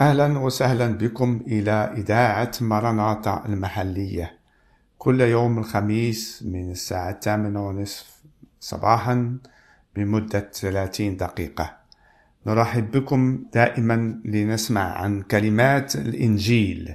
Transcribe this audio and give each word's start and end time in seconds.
أهلا 0.00 0.38
وسهلا 0.38 0.86
بكم 0.86 1.40
إلى 1.46 1.70
إذاعة 1.96 2.52
مرناطة 2.60 3.42
المحلية. 3.46 4.38
كل 4.98 5.20
يوم 5.20 5.58
الخميس 5.58 6.42
من 6.46 6.70
الساعة 6.70 7.10
الثامنة 7.10 7.68
ونصف 7.68 8.22
صباحا 8.60 9.38
بمدة 9.96 10.50
30 10.52 11.16
دقيقة. 11.16 11.76
نرحب 12.46 12.90
بكم 12.90 13.44
دائما 13.52 14.20
لنسمع 14.24 14.80
عن 14.98 15.22
كلمات 15.22 15.96
الإنجيل 15.96 16.94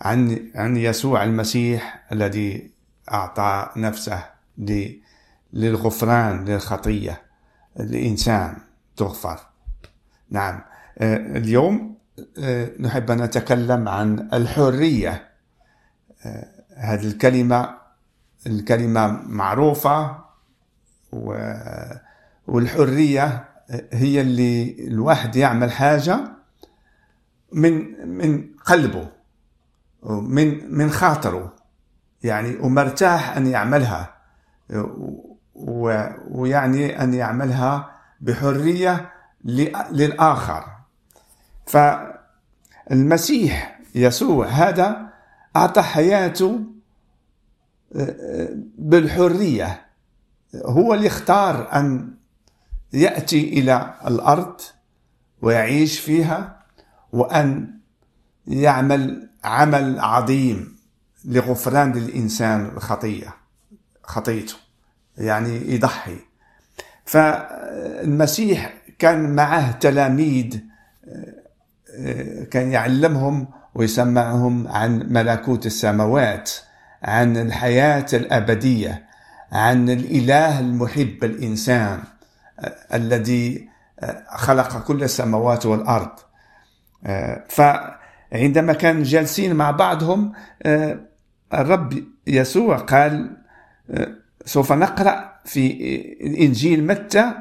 عن 0.00 0.50
عن 0.54 0.76
يسوع 0.76 1.24
المسيح 1.24 2.04
الذي 2.12 2.70
أعطى 3.12 3.70
نفسه 3.76 4.24
للغفران 5.52 6.44
للخطية 6.44 7.22
الإنسان 7.80 8.56
تغفر. 8.96 9.38
نعم 10.30 10.60
آه، 10.98 11.16
اليوم 11.16 11.94
نحب 12.80 13.10
أن 13.10 13.22
نتكلم 13.22 13.88
عن 13.88 14.28
الحرية. 14.32 15.28
آه، 16.26 16.48
هذه 16.76 17.06
الكلمة 17.06 17.74
الكلمة 18.46 19.06
معروفة 19.26 20.24
والحرية 22.46 23.44
هي 23.92 24.20
اللي 24.20 24.76
الواحد 24.88 25.36
يعمل 25.36 25.72
حاجة 25.72 26.20
من 27.52 28.06
من 28.08 28.50
قلبه 28.64 29.08
من 30.02 30.74
من 30.74 30.90
خاطره 30.90 31.56
يعني 32.22 32.56
ومرتاح 32.56 33.36
أن 33.36 33.46
يعملها 33.46 34.14
ويعني 36.30 37.02
أن 37.02 37.14
يعملها 37.14 37.90
بحرية 38.20 39.10
للآخر. 39.44 40.73
فالمسيح 41.66 43.80
يسوع 43.94 44.46
هذا 44.46 45.06
أعطى 45.56 45.82
حياته 45.82 46.60
بالحرية. 48.78 49.86
هو 50.54 50.94
اللي 50.94 51.06
اختار 51.06 51.72
أن 51.72 52.14
يأتي 52.92 53.48
إلى 53.48 53.94
الأرض 54.06 54.60
ويعيش 55.42 56.00
فيها 56.00 56.64
وأن 57.12 57.74
يعمل 58.46 59.28
عمل 59.44 60.00
عظيم 60.00 60.76
لغفران 61.24 61.92
للإنسان 61.92 62.70
الخطية 62.76 63.34
خطيته 64.02 64.54
يعني 65.18 65.74
يضحي. 65.74 66.16
فالمسيح 67.04 68.74
كان 68.98 69.34
معه 69.34 69.72
تلاميذ 69.72 70.60
كان 72.50 72.72
يعلمهم 72.72 73.48
ويسمعهم 73.74 74.68
عن 74.68 75.06
ملكوت 75.12 75.66
السماوات 75.66 76.50
عن 77.02 77.36
الحياة 77.36 78.06
الأبدية 78.12 79.04
عن 79.52 79.88
الإله 79.90 80.60
المحب 80.60 81.24
الإنسان 81.24 81.98
الذي 82.94 83.68
خلق 84.36 84.84
كل 84.84 85.02
السماوات 85.02 85.66
والأرض. 85.66 86.10
فعندما 87.48 88.72
كان 88.72 89.02
جالسين 89.02 89.54
مع 89.54 89.70
بعضهم 89.70 90.32
الرب 91.54 92.04
يسوع 92.26 92.76
قال 92.76 93.36
سوف 94.44 94.72
نقرأ 94.72 95.32
في 95.44 95.66
الإنجيل 96.20 96.86
متى؟ 96.86 97.32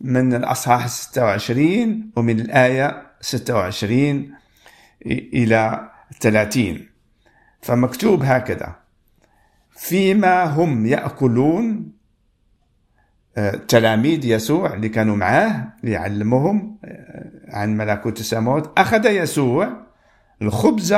من 0.00 0.34
الأصحاح 0.34 0.86
26 0.86 2.10
ومن 2.16 2.40
الآية 2.40 3.02
26 3.24 4.30
إلى 5.06 5.90
30 6.20 6.86
فمكتوب 7.62 8.22
هكذا 8.22 8.76
فيما 9.76 10.44
هم 10.44 10.86
يأكلون 10.86 11.92
آه، 13.36 13.50
تلاميذ 13.50 14.24
يسوع 14.24 14.74
اللي 14.74 14.88
كانوا 14.88 15.16
معاه 15.16 15.72
ليعلمهم 15.82 16.78
آه، 16.84 17.30
عن 17.48 17.76
ملكوت 17.76 18.20
السماوات 18.20 18.78
أخذ 18.78 19.06
يسوع 19.06 19.68
الخبز 20.42 20.96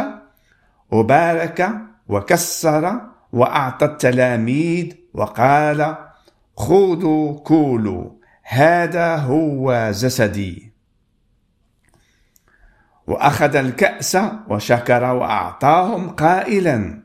وبارك 0.91 1.70
وكسر 2.08 3.00
وأعطى 3.32 3.87
التلاميذ 3.87 4.93
وقال 5.14 5.97
خذوا 6.56 7.38
كولوا 7.38 8.10
هذا 8.43 9.16
هو 9.16 9.91
جسدي. 9.94 10.75
وأخذ 13.06 13.56
الكأس 13.56 14.19
وشكر 14.49 15.05
وأعطاهم 15.05 16.11
قائلا 16.11 17.03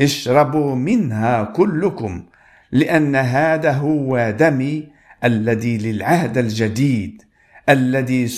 اشربوا 0.00 0.74
منها 0.74 1.42
كلكم 1.44 2.26
لأن 2.72 3.16
هذا 3.16 3.72
هو 3.72 4.34
دمي 4.38 4.88
الذي 5.24 5.78
للعهد 5.78 6.38
الجديد 6.38 7.22
الذي 7.68 8.28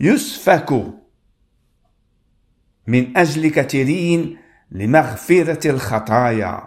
يسفك. 0.00 0.84
من 2.86 3.16
أجل 3.16 3.50
كثيرين 3.50 4.36
لمغفرة 4.72 5.70
الخطايا 5.70 6.62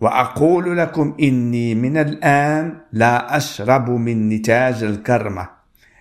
وأقول 0.00 0.78
لكم 0.78 1.16
إني 1.20 1.74
من 1.74 1.96
الآن 1.96 2.80
لا 2.92 3.36
أشرب 3.36 3.90
من 3.90 4.28
نتاج 4.28 4.82
الكرمة 4.84 5.48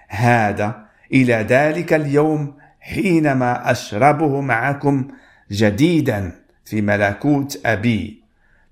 هذا 0.08 0.85
إلى 1.14 1.34
ذلك 1.34 1.94
اليوم 1.94 2.58
حينما 2.80 3.72
أشربه 3.72 4.42
معكم 4.42 5.08
جديدا 5.52 6.32
في 6.66 6.82
ملكوت 6.82 7.62
أبي. 7.66 8.24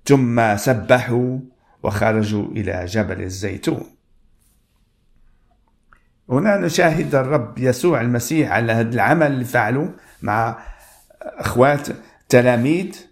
ثم 0.04 0.56
سبحوا 0.56 1.38
وخرجوا 1.82 2.46
إلى 2.46 2.84
جبل 2.84 3.22
الزيتون. 3.22 3.86
هنا 6.30 6.56
نشاهد 6.56 7.14
الرب 7.14 7.58
يسوع 7.58 8.00
المسيح 8.00 8.52
على 8.52 8.72
هذا 8.72 8.94
العمل 8.94 9.26
اللي 9.26 9.44
فعله 9.44 9.94
مع 10.22 10.58
أخوات 11.22 11.88
تلاميذ 12.28 13.06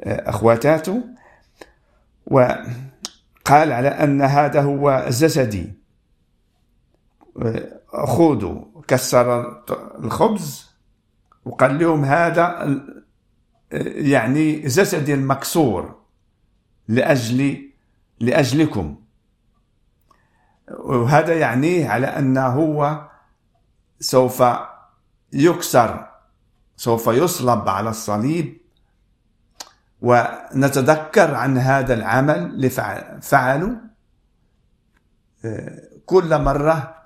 أخواتاته 0.00 1.04
وقال 2.26 3.72
على 3.72 3.88
أن 3.88 4.22
هذا 4.22 4.60
هو 4.62 5.06
جسدي. 5.08 5.72
خذوا 7.88 8.82
كسر 8.88 9.58
الخبز 9.98 10.70
وقال 11.44 11.78
لهم 11.78 12.04
هذا 12.04 12.76
يعني 14.10 14.60
جسدي 14.60 15.14
المكسور 15.14 15.98
لأجل 16.88 17.70
لأجلكم. 18.20 18.96
وهذا 20.78 21.34
يعنيه 21.34 21.88
على 21.88 22.06
أنه 22.06 22.46
هو 22.46 23.08
سوف 24.00 24.44
يكسر 25.32 26.08
سوف 26.76 27.06
يصلب 27.06 27.68
على 27.68 27.90
الصليب. 27.90 28.60
ونتذكر 30.00 31.34
عن 31.34 31.58
هذا 31.58 31.94
العمل 31.94 32.38
اللي 32.38 32.70
فعله 33.20 33.80
كل 36.06 36.42
مرة 36.42 36.97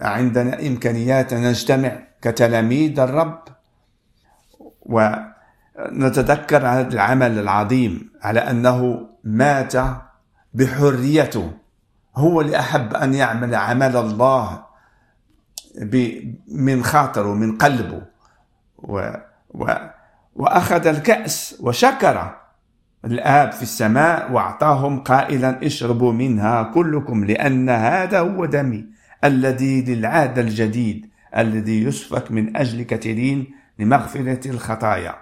عندنا 0.00 0.66
إمكانيات 0.66 1.32
أن 1.32 1.42
نجتمع 1.42 1.98
كتلاميذ 2.22 3.00
الرب 3.00 3.42
ونتذكر 4.82 6.66
هذا 6.66 6.88
العمل 6.88 7.38
العظيم 7.38 8.10
على 8.22 8.40
أنه 8.40 9.08
مات 9.24 9.72
بحريته. 10.54 11.52
هو 12.16 12.40
اللي 12.40 12.58
أحب 12.58 12.94
أن 12.94 13.14
يعمل 13.14 13.54
عمل 13.54 13.96
الله 13.96 14.64
من 16.48 16.84
خاطره 16.84 17.34
من 17.34 17.58
قلبه. 17.58 18.02
و 18.78 19.10
و 19.54 19.66
وأخذ 20.36 20.86
الكأس 20.86 21.56
وشكر 21.60 22.34
الآب 23.04 23.52
في 23.52 23.62
السماء 23.62 24.32
وأعطاهم 24.32 25.00
قائلا 25.00 25.66
اشربوا 25.66 26.12
منها 26.12 26.62
كلكم 26.62 27.24
لأن 27.24 27.70
هذا 27.70 28.20
هو 28.20 28.44
دمي. 28.44 28.91
الذي 29.24 29.82
للعهد 29.82 30.38
الجديد 30.38 31.10
الذي 31.36 31.84
يسفك 31.84 32.30
من 32.30 32.56
أجل 32.56 32.82
كثيرين 32.82 33.54
لمغفرة 33.78 34.50
الخطايا. 34.50 35.14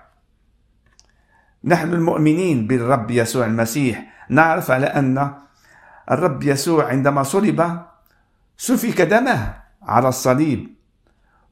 نحن 1.64 1.92
المؤمنين 1.92 2.66
بالرب 2.66 3.10
يسوع 3.10 3.46
المسيح. 3.46 4.06
نعرف 4.28 4.70
على 4.70 4.86
أن 4.86 5.34
الرب 6.10 6.42
يسوع 6.42 6.88
عندما 6.88 7.22
صلب 7.22 7.82
سفك 8.56 9.00
دمه 9.00 9.54
على 9.82 10.08
الصليب. 10.08 10.74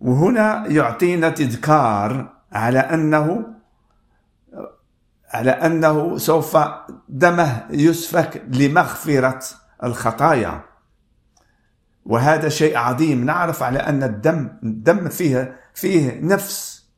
وهنا 0.00 0.66
يعطينا 0.66 1.28
تذكار 1.28 2.32
على 2.52 2.78
أنه 2.78 3.46
على 5.30 5.50
أنه 5.50 6.18
سوف 6.18 6.58
دمه 7.08 7.66
يسفك 7.70 8.42
لمغفرة 8.48 9.40
الخطايا. 9.84 10.60
وهذا 12.08 12.48
شيء 12.48 12.76
عظيم. 12.76 13.24
نعرف 13.24 13.62
على 13.62 13.78
أن 13.78 14.02
الدم 14.02 14.48
الدم 14.62 15.08
فيه 15.08 15.56
فيه 15.74 16.20
نفس. 16.20 16.88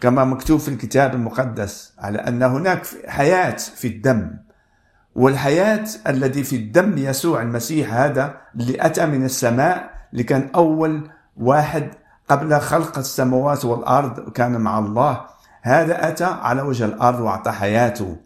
كما 0.00 0.24
مكتوب 0.24 0.60
في 0.60 0.68
الكتاب 0.68 1.14
المقدس 1.14 1.92
على 1.98 2.18
أن 2.18 2.42
هناك 2.42 2.86
حياة 3.06 3.56
في 3.56 3.88
الدم. 3.88 4.30
والحياة 5.14 5.84
الذي 6.06 6.44
في 6.44 6.56
الدم 6.56 6.98
يسوع 6.98 7.42
المسيح 7.42 7.94
هذا 7.94 8.40
اللي 8.54 8.86
أتى 8.86 9.06
من 9.06 9.24
السماء 9.24 9.90
اللي 10.12 10.22
كان 10.22 10.50
أول 10.54 11.10
واحد 11.36 11.90
قبل 12.28 12.60
خلق 12.60 12.98
السماوات 12.98 13.64
والأرض 13.64 14.30
كان 14.32 14.60
مع 14.60 14.78
الله 14.78 15.26
هذا 15.62 16.08
أتى 16.08 16.24
على 16.24 16.62
وجه 16.62 16.84
الأرض 16.84 17.20
وأعطى 17.20 17.50
حياته 17.52 18.16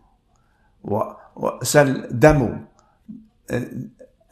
وسل 1.35 2.09
دمه. 2.11 2.61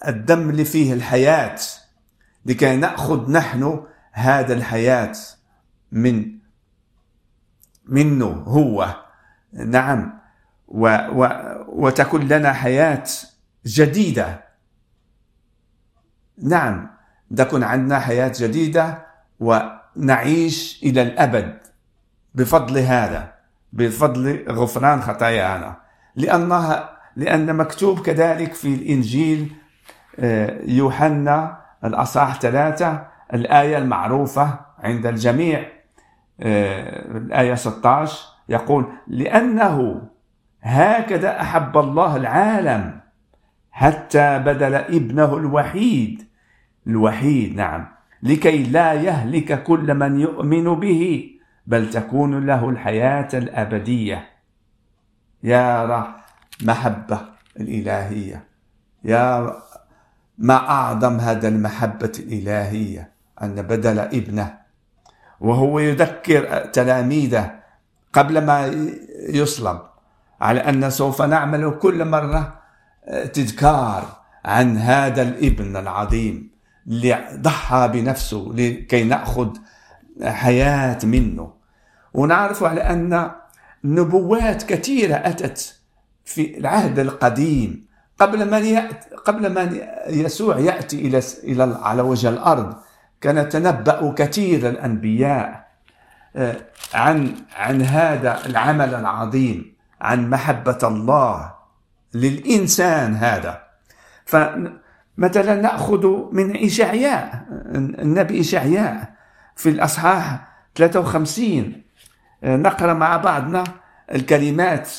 الدم 0.08 0.50
اللي 0.50 0.64
فيه 0.64 0.93
الحياة 0.93 1.58
لكي 2.47 2.76
نأخذ 2.76 3.31
نحن 3.31 3.85
هذا 4.12 4.55
الحياة 4.55 5.12
من 5.93 6.38
منه 7.87 8.26
هو. 8.26 8.94
نعم. 9.52 10.20
و 10.69 10.87
و 11.12 11.29
وتكون 11.69 12.29
لنا 12.29 12.52
حياة 12.52 13.05
جديدة. 13.67 14.44
نعم. 16.43 16.91
تكون 17.37 17.62
عندنا 17.62 17.99
حياة 17.99 18.32
جديدة 18.38 19.06
ونعيش 19.41 20.81
إلى 20.82 21.02
الأبد 21.02 21.58
بفضل 22.35 22.79
هذا 22.79 23.32
بفضل 23.73 24.44
غفران 24.49 25.02
خطايانا. 25.02 25.76
لأنها 26.17 27.00
لأن 27.17 27.56
مكتوب 27.56 28.00
كذلك 28.00 28.55
في 28.55 28.75
الإنجيل 28.75 29.59
يوحنا 30.67 31.61
الأصحاح 31.84 32.40
ثلاثة 32.40 33.06
الآية 33.34 33.78
المعروفة 33.78 34.58
عند 34.78 35.06
الجميع 35.06 35.69
آه، 36.40 37.17
الآية 37.17 37.55
16 37.55 38.28
يقول 38.49 38.87
لأنه 39.06 40.02
هكذا 40.62 41.40
أحب 41.40 41.78
الله 41.78 42.17
العالم 42.17 43.00
حتى 43.70 44.38
بدل 44.38 44.75
ابنه 44.75 45.37
الوحيد. 45.37 46.23
الوحيد 46.87 47.56
نعم. 47.56 47.87
لكي 48.23 48.62
لا 48.62 48.93
يهلك 48.93 49.62
كل 49.62 49.94
من 49.94 50.20
يؤمن 50.20 50.75
به 50.75 51.31
بل 51.66 51.90
تكون 51.90 52.46
له 52.46 52.69
الحياة 52.69 53.28
الأبدية. 53.34 54.28
يا 55.43 56.05
محبة 56.64 57.20
الإلهية. 57.61 58.44
يا 59.05 59.52
ما 60.40 60.56
أعظم 60.56 61.20
هذا 61.20 61.48
المحبة 61.48 62.12
الإلهية 62.19 63.12
أن 63.42 63.62
بدل 63.62 63.98
ابنه. 63.98 64.58
وهو 65.40 65.78
يذكر 65.78 66.64
تلاميذه 66.66 67.60
قبل 68.12 68.44
ما 68.44 68.66
يصلب 69.28 69.81
على 70.40 70.60
أن 70.60 70.90
سوف 70.90 71.22
نعمل 71.22 71.78
كل 71.78 72.04
مرة 72.04 72.60
تذكار 73.32 74.16
عن 74.44 74.76
هذا 74.78 75.22
الابن 75.22 75.76
العظيم 75.76 76.50
اللي 76.87 77.28
ضحى 77.34 77.88
بنفسه 77.92 78.52
لكي 78.54 79.04
نأخذ 79.04 79.56
حياة 80.25 80.98
منه. 81.04 81.52
ونعرف 82.14 82.62
على 82.64 82.81
أن 82.81 83.31
نبوات 83.84 84.62
كثيرة 84.62 85.14
أتت 85.14 85.81
في 86.25 86.58
العهد 86.58 86.98
القديم 86.98 87.89
قبل 88.20 88.50
ما 88.50 88.58
يأتي 88.58 89.17
قبل 89.25 89.52
ما 89.52 89.70
يسوع 90.06 90.58
يأتي 90.58 90.96
إلى 91.06 91.20
إلى 91.44 91.78
على 91.82 92.02
وجه 92.02 92.28
الأرض. 92.28 92.75
كان 93.20 93.49
تنبأ 93.49 94.14
كثير 94.17 94.69
الأنبياء 94.69 95.70
آه، 96.37 96.56
عن 96.94 97.34
عن 97.56 97.82
هذا 97.82 98.46
العمل 98.46 98.94
العظيم 98.94 99.75
عن 100.00 100.31
محبة 100.31 100.78
الله 100.82 101.55
للإنسان 102.14 103.14
هذا. 103.14 103.62
فمثلا 104.25 105.55
نأخذ 105.55 106.06
من 106.32 106.56
إشعياء 106.64 107.46
النبي 107.75 108.40
إشعياء 108.40 109.12
في 109.56 109.69
الأصحاح 109.69 110.49
53 110.76 111.82
آه، 112.44 112.56
نقرأ 112.56 112.94
مع 112.94 113.16
بعضنا 113.16 113.64
الكلمات 114.14 114.90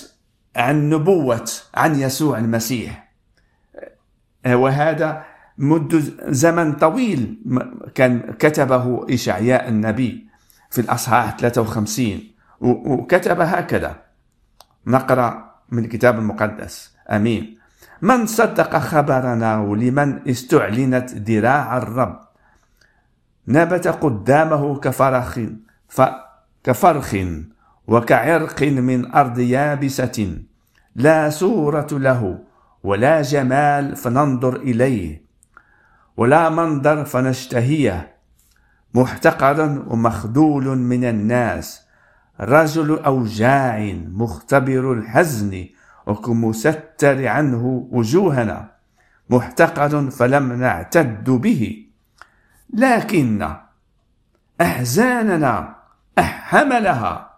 عن 0.56 0.90
نبوة 0.90 1.50
عن 1.76 2.00
يسوع 2.00 2.38
المسيح. 2.38 3.11
وهذا 4.46 5.24
منذ 5.58 6.12
زمن 6.34 6.74
طويل 6.74 7.38
كان 7.96 8.20
كتبه 8.40 9.06
إشعياء 9.14 9.70
النبي 9.70 10.28
في 10.70 10.82
الأصحاح 10.82 11.38
53 11.38 12.20
وكتب 12.62 13.42
هكذا. 13.42 13.96
نقرأ 14.88 15.52
من 15.72 15.84
الكتاب 15.86 16.20
المقدس. 16.20 16.96
أمين. 17.10 17.58
من 18.02 18.26
صدق 18.26 18.78
خبرنا 18.78 19.60
ولمن 19.60 20.30
استعلنت 20.30 21.12
ذراع 21.12 21.78
الرب. 21.78 22.20
نبت 23.48 23.88
قدامه 23.88 24.80
كفرخ 24.80 25.40
كفرخ 26.64 27.16
وكعرق 27.88 28.64
من 28.64 29.12
أرض 29.16 29.40
يابسة. 29.40 30.38
لا 30.96 31.30
صورة 31.30 31.88
له. 31.92 32.51
ولا 32.84 33.22
جمال 33.22 33.96
فننظر 33.96 34.56
إليه 34.56 35.26
ولا 36.18 36.50
منظر 36.50 37.06
فنشتهيه 37.06 38.16
محتقر 38.94 39.84
ومخذول 39.88 40.78
من 40.78 41.04
الناس 41.04 41.88
رجل 42.40 43.00
أوجاع 43.00 43.94
مختبر 44.08 44.94
الحزن 44.94 45.66
وكمستر 46.08 47.28
عنه 47.28 47.88
وجوهنا 47.92 48.72
محتقر 49.30 50.10
فلم 50.10 50.54
نعتد 50.54 51.30
به. 51.30 51.86
لكن 52.74 53.56
أحزاننا 54.62 55.76
حملها 56.20 57.32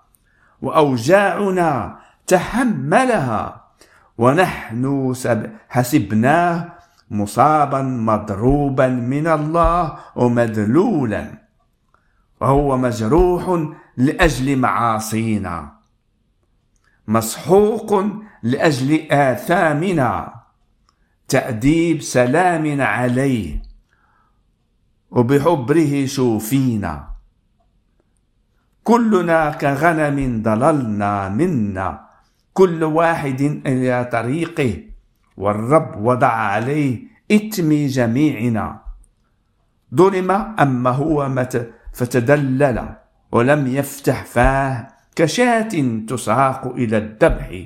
وأوجاعنا 0.62 2.00
تحملها. 2.28 3.63
ونحن 4.18 5.14
حسبناه 5.70 6.74
مصابا 7.12 7.82
مضروبا 7.82 8.88
من 8.88 9.28
الله 9.28 9.98
ومذلولا. 10.16 11.26
وهو 12.42 12.78
مجروح 12.78 13.44
لأجل 13.98 14.58
معاصينا. 14.60 15.74
مسحوق 17.08 18.06
لأجل 18.44 19.12
آثامنا. 19.12 20.34
تأديب 21.28 22.02
سلام 22.02 22.82
عليه 22.82 23.62
وبحبره 25.12 26.06
شوفينا. 26.06 27.08
كلنا 28.84 29.50
كغنم 29.52 30.42
ضللنا 30.44 31.30
منا. 31.30 32.13
كل 32.54 32.84
واحد 32.84 33.42
إلى 33.66 34.10
طريقه 34.12 34.84
والرب 35.38 36.06
وضع 36.06 36.28
عليه 36.28 37.00
إثم 37.32 37.88
جميعنا. 37.88 38.82
ظلم 39.96 40.32
أما 40.32 40.90
هو 40.90 41.30
مت 41.30 41.74
فتدلل 41.94 42.96
ولم 43.32 43.68
يفتح 43.68 44.26
فاه 44.26 44.88
كشاة 45.16 45.70
تساق 46.08 46.68
إلى 46.68 46.98
الذبح 46.98 47.66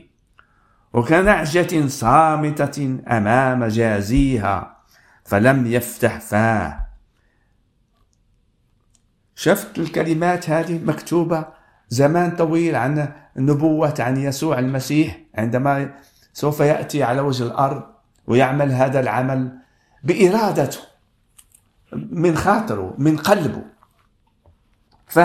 وكنعجة 0.93 1.87
صامتة 1.87 2.99
أمام 3.07 3.65
جازيها 3.65 4.77
فلم 5.25 5.65
يفتح 5.65 6.19
فاه. 6.19 6.87
شفت 9.35 9.79
الكلمات 9.79 10.49
هذه 10.49 10.79
مكتوبة؟ 10.83 11.56
زمان 11.89 12.35
طويل 12.35 12.75
عن 12.75 13.13
النبوة 13.37 13.93
عن 13.99 14.17
يسوع 14.17 14.59
المسيح 14.59 15.19
عندما 15.35 15.95
سوف 16.33 16.59
يأتي 16.59 17.03
على 17.03 17.21
وجه 17.21 17.43
الأرض 17.43 17.83
ويعمل 18.27 18.71
هذا 18.71 18.99
العمل 18.99 19.57
بإرادته 20.03 20.79
من 21.93 22.35
خاطره 22.35 22.95
من 22.97 23.17
قلبه. 23.17 23.61
ف 25.07 25.19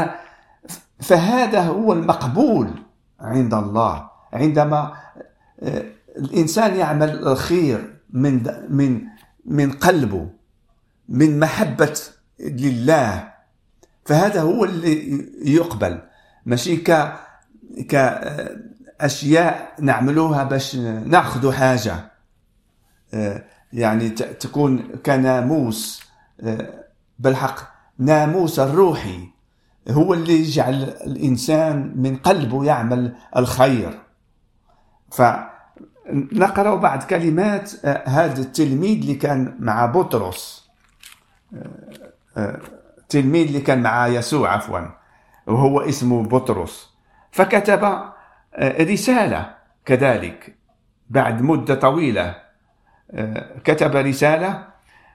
فهذا 1.00 1.62
هو 1.62 1.92
المقبول 1.92 2.70
عند 3.20 3.54
الله. 3.54 4.10
عندما 4.32 4.92
آه، 5.62 5.84
الإنسان 6.16 6.76
يعمل 6.76 7.28
الخير 7.28 8.00
من 8.10 8.42
من 8.68 9.00
من 9.44 9.72
قلبه 9.72 10.28
من 11.08 11.40
محبة 11.40 12.00
لله 12.40 13.32
فهذا 14.04 14.40
هو 14.42 14.64
اللي 14.64 15.26
يقبل. 15.54 16.00
ماشي 16.46 16.76
ك 16.76 17.12
كأشياء 17.88 19.74
نعملوها 19.80 20.44
باش 20.44 20.76
ناخذ 20.76 21.52
حاجة. 21.52 22.12
آه، 23.14 23.44
يعني 23.72 24.08
تكون 24.10 24.82
كناموس 25.06 26.02
آه، 26.40 26.84
بالحق 27.18 27.60
ناموس 27.98 28.58
الروحي. 28.58 29.28
هو 29.90 30.14
اللي 30.14 30.32
يجعل 30.32 30.74
الإنسان 30.82 31.92
من 31.96 32.16
قلبه 32.16 32.64
يعمل 32.64 33.16
الخير. 33.36 33.98
فنقرأ 35.12 36.74
بعض 36.74 37.02
كلمات 37.02 37.72
آه، 37.84 38.08
هذا 38.08 38.40
التلميذ 38.42 38.98
اللي 38.98 39.14
كان 39.14 39.56
مع 39.58 39.86
بطرس. 39.86 40.68
التلميذ 42.36 43.46
اللي 43.46 43.60
كان 43.60 43.82
مع 43.82 44.06
يسوع 44.06 44.52
عفوا. 44.52 45.01
وهو 45.46 45.80
اسمه 45.80 46.22
بطرس. 46.22 46.94
فكتب 47.30 47.84
آه، 48.54 48.84
رسالة 48.84 49.54
كذلك 49.84 50.56
بعد 51.10 51.42
مدة 51.42 51.74
طويلة. 51.74 52.36
آه، 53.10 53.58
كتب 53.64 53.96
رسالة 53.96 54.64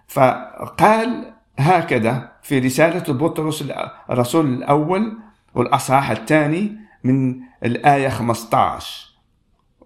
فقال 0.08 1.34
هكذا 1.60 2.32
في 2.42 2.60
رسالة 2.60 3.14
بطرس 3.14 3.64
الرسول 4.10 4.54
الأول 4.54 5.18
والأصحاح 5.54 6.12
الثاني 6.12 6.78
من 7.04 7.40
الآية 7.64 8.10
15 8.10 9.14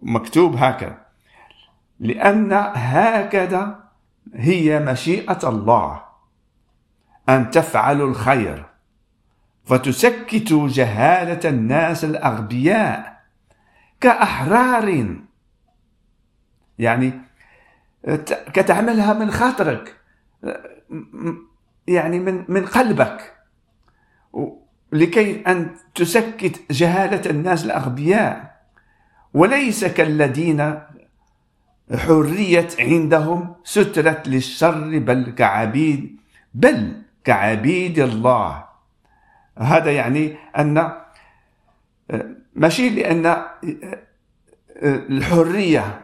مكتوب 0.02 0.56
هكذا 0.56 0.98
لأن 2.00 2.54
هكذا 2.76 3.84
هي 4.36 4.80
مشيئة 4.80 5.50
الله 5.50 6.02
أن 7.30 7.52
تفعلوا 7.52 8.10
الخير. 8.10 8.66
فتسكتوا 9.66 10.68
جهالة 10.68 11.50
الناس 11.50 12.06
الأغبياء 12.06 13.22
كأحرار. 14.02 15.16
يعني 16.80 17.14
كتعملها 18.54 19.14
من 19.14 19.32
خاطرك 19.32 19.96
يعني 21.88 22.20
من 22.20 22.46
من 22.48 22.66
قلبك. 22.66 23.34
لكي 24.92 25.42
أن 25.42 25.76
تسكت 25.96 26.72
جهالة 26.72 27.30
الناس 27.30 27.66
الأغبياء. 27.66 28.62
وليس 29.34 29.86
كالذين 29.86 30.80
حرية 31.96 32.68
عندهم 32.80 33.56
سترة 33.64 34.24
للشر 34.26 35.00
بل 35.00 35.32
كعبيد 35.38 36.18
بل 36.54 37.02
كعبيد 37.24 38.00
الله. 38.00 38.71
هذا 39.58 39.92
يعني 39.92 40.38
أن 40.58 40.92
ماشي 42.56 42.90
لأن 42.90 43.46
الحرية 44.84 46.02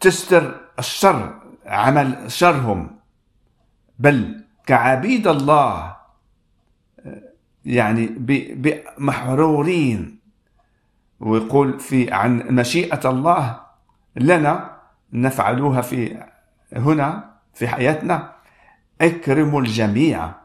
تستر 0.00 0.60
الشر 0.78 1.42
عمل 1.66 2.30
شرهم. 2.30 2.98
بل 3.98 4.44
كعبيد 4.66 5.26
الله 5.26 5.96
يعني 7.64 8.06
بمحرورين. 8.56 10.18
ويقول 11.20 11.80
في 11.80 12.12
عن 12.12 12.38
مشيئة 12.38 13.10
الله 13.10 13.60
لنا 14.16 14.76
نفعلوها 15.12 15.80
في 15.80 16.24
هنا 16.76 17.30
في 17.54 17.68
حياتنا 17.68 18.32
اكرموا 19.00 19.60
الجميع. 19.60 20.41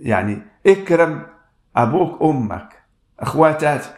يعني 0.00 0.42
اكرم 0.66 1.26
أبوك 1.76 2.22
أمك 2.22 2.82
أخواتاتك 3.20 3.94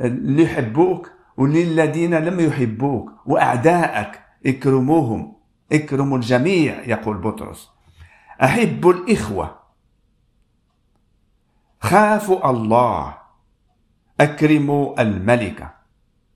اللي 0.00 0.42
يحبوك 0.42 1.10
وللذين 1.36 2.14
لم 2.14 2.40
يحبوك 2.40 3.12
واعدائك 3.26 4.20
اكرموهم 4.46 5.36
اكرموا 5.72 6.16
الجميع 6.16 6.80
يقول 6.84 7.16
بطرس. 7.16 7.70
احبوا 8.42 8.92
الإخوة. 8.92 9.58
خافوا 11.80 12.50
الله. 12.50 13.14
أكرموا 14.20 15.02
الملكة. 15.02 15.70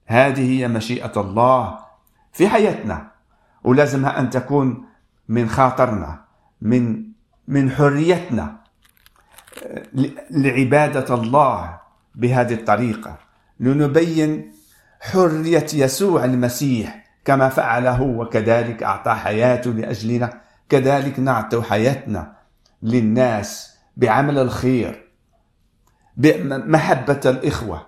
هذه 0.07 0.61
هي 0.61 0.69
مشيئة 0.69 1.21
الله 1.21 1.79
في 2.33 2.49
حياتنا. 2.49 3.11
ولازمها 3.65 4.21
أن 4.21 4.31
تكون 4.31 4.85
من 5.29 5.49
خاطرنا 5.49 6.25
من 6.61 7.07
من 7.49 7.71
حريتنا. 7.71 8.66
ل- 9.93 10.11
لعبادة 10.31 11.15
الله 11.15 11.81
بهذه 12.15 12.55
الطريقة 12.55 13.19
لنبين 13.61 14.53
حرية 15.01 15.67
يسوع 15.75 16.25
المسيح 16.25 17.07
كما 17.25 17.49
فعل 17.49 17.87
هو 17.87 18.23
وكذلك 18.23 18.83
أعطى 18.83 19.11
حياته 19.15 19.71
لأجلنا 19.71 20.41
كذلك 20.69 21.19
نعطي 21.21 21.63
حياتنا 21.63 22.33
للناس 22.83 23.77
بعمل 23.97 24.39
الخير 24.39 25.09
بمحبة 26.17 27.21
الإخوة 27.27 27.87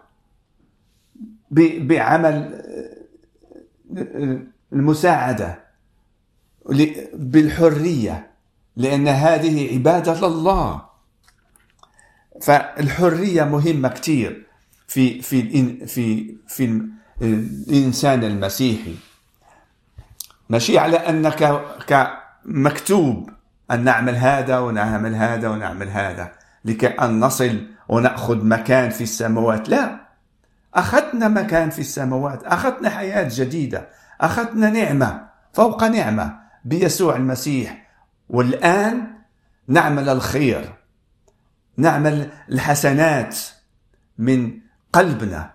ب- 1.51 1.89
بعمل 1.89 2.63
آه، 3.99 4.43
المساعدة 4.73 5.59
ل- 6.71 7.07
بالحرية 7.15 8.31
لأن 8.77 9.09
هذه 9.09 9.75
عبادة 9.75 10.29
لله. 10.29 10.88
فالحرية 12.43 13.43
مهمة 13.45 13.89
كثير 13.89 14.47
في 14.87 15.23
في 15.23 15.43
في 15.87 16.35
في 16.49 16.65
ال- 16.65 16.89
الإنسان 17.23 18.25
المسيحي. 18.25 18.95
ماشي 20.51 20.79
على 20.79 20.97
أنك 20.97 21.61
كمكتوب 21.87 23.31
أن 23.71 23.85
نعمل 23.85 24.17
هذا 24.17 24.59
ونعمل 24.59 25.15
هذا 25.15 25.49
ونعمل 25.49 25.89
هذا 25.89 26.33
لكي 26.65 26.87
أن 26.87 27.21
نصل 27.21 27.67
ونأخذ 27.89 28.45
مكان 28.45 28.91
في 28.91 29.01
السماوات. 29.01 29.69
لا. 29.69 30.01
أخذنا 30.75 31.29
مكان 31.29 31.71
في 31.71 31.79
السماوات. 31.79 32.45
أخذنا 32.45 32.91
حياة 32.91 33.29
جديدة. 33.35 33.89
أخذنا 34.21 34.71
نعمة 34.71 35.27
فوق 35.53 35.85
نعمة 35.85 36.37
بيسوع 36.65 37.17
المسيح. 37.17 37.89
والآن 38.29 39.07
نعمل 39.69 40.09
الخير. 40.09 40.73
نعمل 41.79 42.31
الحسنات 42.49 43.39
من 44.19 44.61
قلبنا 44.93 45.51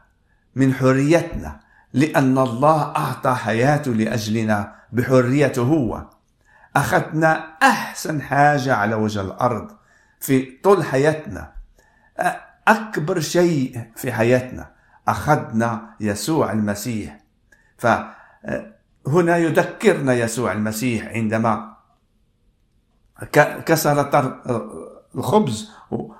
من 0.56 0.74
حريتنا 0.74 1.60
لأن 1.94 2.38
الله 2.38 2.82
أعطى 2.82 3.36
حياته 3.36 3.92
لأجلنا 3.92 4.76
بحريته 4.92 5.62
هو. 5.62 6.10
أخذنا 6.76 7.54
أحسن 7.64 8.22
حاجة 8.22 8.74
على 8.74 8.96
وجه 8.96 9.22
الأرض 9.22 9.72
في 10.20 10.58
طول 10.64 10.84
حياتنا. 10.84 11.54
أكبر 12.68 13.20
شيء 13.20 13.92
في 13.96 14.12
حياتنا 14.12 14.72
أخذنا 15.08 15.96
يسوع 16.00 16.52
المسيح. 16.52 17.20
فهنا 17.78 19.38
يذكرنا 19.38 20.14
يسوع 20.14 20.52
المسيح 20.52 21.08
عندما 21.08 21.74
كسر 23.66 24.04
الخبز 25.16 25.70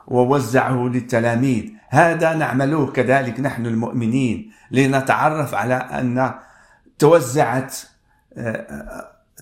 ووزعه 0.08 0.88
للتلاميذ. 0.88 1.70
هذا 1.90 2.34
نعمله 2.34 2.92
كذلك 2.92 3.40
نحن 3.40 3.66
المؤمنين 3.66 4.52
لنتعرف 4.72 5.54
على 5.54 5.76
أن 5.76 6.34
توزعت 7.00 7.78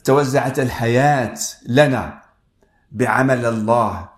توزعت 0.03 0.60
الحياة 0.60 1.38
لنا 1.67 2.22
بعمل 2.91 3.46
الله 3.46 4.10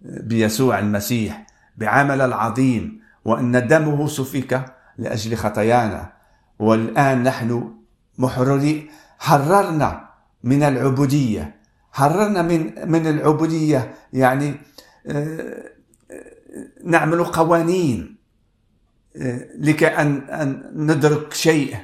بيسوع 0.00 0.78
المسيح 0.78 1.46
بعمل 1.76 2.20
العظيم 2.20 3.00
وأن 3.24 3.66
دمه 3.66 4.06
سفك 4.06 4.64
لأجل 4.98 5.36
خطايانا. 5.36 6.12
والآن 6.58 7.22
نحن 7.22 7.74
محررين 8.18 8.90
حررنا 9.18 10.08
من 10.44 10.62
العبودية. 10.62 11.59
حررنا 11.92 12.42
من 12.42 12.90
من 12.90 13.06
العبودية 13.06 13.94
يعني 14.12 14.54
آه، 15.06 15.70
نعمل 16.84 17.24
قوانين 17.24 18.20
لكي 19.58 19.86
أن, 19.86 20.16
أن 20.16 20.72
ندرك 20.74 21.34
شيء. 21.34 21.76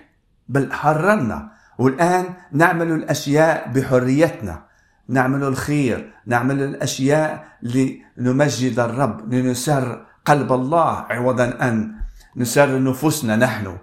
بل 0.49 0.73
حررنا 0.73 1.53
والآن 1.79 2.35
نعمل 2.53 2.93
الأشياء 2.93 3.73
بحريتنا. 3.73 4.67
نعمل 5.09 5.43
الخير. 5.43 6.15
نعمل 6.27 6.63
الأشياء 6.63 7.49
لنمجد 7.63 8.79
الرب 8.79 9.35
لنسر 9.35 10.07
قلب 10.25 10.53
الله 10.53 10.91
عوضا 10.91 11.69
أن 11.69 11.95
نسر 12.37 12.83
نفوسنا 12.83 13.37
نحن. 13.37 13.79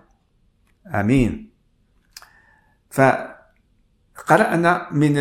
آمين. 0.96 1.54
فقرأنا 4.16 4.88
من 4.92 5.14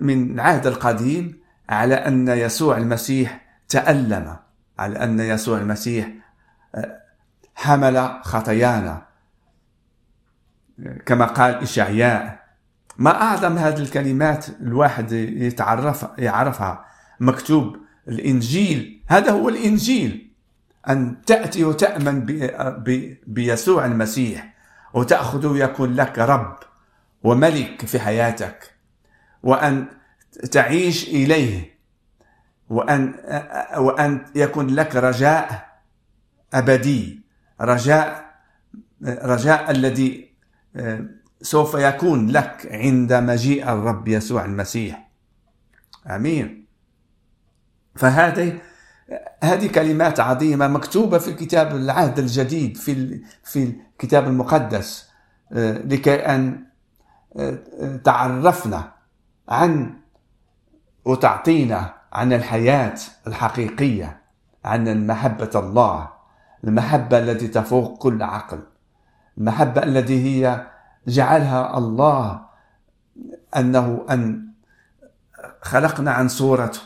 من 0.00 0.34
العهد 0.34 0.66
القديم 0.66 1.40
على 1.68 1.94
أن 1.94 2.28
يسوع 2.28 2.76
المسيح 2.76 3.46
تألم 3.68 4.36
على 4.78 5.04
أن 5.04 5.20
يسوع 5.20 5.58
المسيح 5.58 6.10
آه، 6.74 7.00
حمل 7.54 8.20
خطايانا. 8.22 9.02
كما 11.06 11.24
قال 11.24 11.54
إشعياء 11.54 12.40
ما 12.98 13.22
أعظم 13.22 13.58
هذه 13.58 13.78
الكلمات 13.78 14.46
الواحد 14.60 15.12
يتعرف 15.12 16.06
يعرفها؟ 16.18 16.84
مكتوب 17.20 17.76
الإنجيل. 18.08 19.02
هذا 19.06 19.30
هو 19.30 19.48
الإنجيل. 19.48 20.32
أن 20.88 21.22
تأتي 21.26 21.64
وتأمن 21.64 22.26
بيسوع 23.26 23.86
المسيح 23.86 24.54
وتأخذ 24.94 25.46
ويكون 25.46 25.94
لك 25.94 26.18
رب. 26.18 26.69
وملك 27.22 27.86
في 27.86 28.00
حياتك 28.00 28.74
وأن 29.42 29.86
تعيش 30.50 31.08
إليه 31.08 31.78
وأن 32.68 33.14
وأن 33.76 34.24
يكون 34.34 34.66
لك 34.74 34.96
رجاء 34.96 35.70
أبدي 36.54 37.20
رجاء 37.60 38.30
رجاء 39.04 39.70
الذي 39.70 40.30
سوف 41.42 41.74
يكون 41.74 42.30
لك 42.30 42.68
عند 42.70 43.12
مجيء 43.12 43.72
الرب 43.72 44.08
يسوع 44.08 44.44
المسيح. 44.44 45.10
آمين. 46.06 46.66
فهذه 47.96 48.58
هذه 49.44 49.66
كلمات 49.66 50.20
عظيمة 50.20 50.68
مكتوبة 50.68 51.18
في 51.18 51.28
الكتاب 51.28 51.76
العهد 51.76 52.18
الجديد 52.18 52.76
في 52.76 53.20
في 53.44 53.74
الكتاب 53.92 54.28
المقدس 54.28 55.08
لكي 55.50 56.14
أن 56.14 56.69
تعرفنا 58.04 58.92
عن 59.48 59.94
وتعطينا 61.04 61.94
عن 62.12 62.32
الحياة 62.32 62.94
الحقيقية 63.26 64.20
عن 64.64 65.06
محبه 65.06 65.50
الله 65.54 66.08
المحبة 66.64 67.18
التي 67.18 67.48
تفوق 67.48 67.98
كل 67.98 68.22
عقل 68.22 68.62
المحبة 69.38 69.82
التي 69.82 70.24
هي 70.24 70.66
جعلها 71.06 71.78
الله 71.78 72.40
أنه 73.56 74.06
أن 74.10 74.50
خلقنا 75.62 76.10
عن 76.10 76.28
صورته 76.28 76.80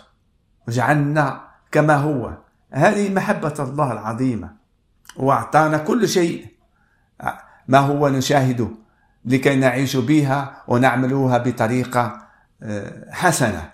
وجعلنا 0.69 1.41
كما 1.73 1.97
هو. 1.97 2.33
هذه 2.71 3.15
محبة 3.15 3.55
الله 3.59 3.93
العظيمة 3.93 4.51
وأعطانا 5.17 5.79
كل 5.79 6.09
شيء 6.09 6.47
ما 7.69 7.79
هو 7.79 8.09
نشاهده. 8.09 8.69
لكي 9.25 9.57
نعيش 9.57 9.97
بها 9.97 10.63
ونعملها 10.69 11.39
بطريقة 11.39 12.27
آه، 12.63 13.11
حسنة. 13.11 13.71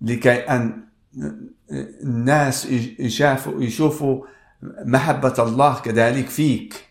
لكي 0.00 0.32
أن 0.32 0.86
الناس 2.02 2.66
يشافوا 2.98 3.62
يشوفوا 3.62 4.24
محبة 4.62 5.34
الله 5.38 5.80
كذلك 5.80 6.28
فيك 6.28 6.88